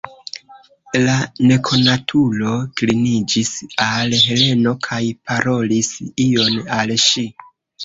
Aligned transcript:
La 1.01 1.17
nekonatulo 1.51 2.55
kliniĝis 2.81 3.53
al 3.89 4.17
Heleno 4.23 4.75
kaj 4.89 5.03
parolis 5.31 5.95
ion 6.29 6.61
al 6.81 6.99
ŝi. 7.09 7.31